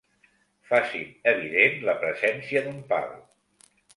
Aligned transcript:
Facin 0.69 1.03
evident 1.33 1.77
la 1.91 1.95
presència 2.05 2.65
d'un 2.69 2.83
pal. 2.95 3.09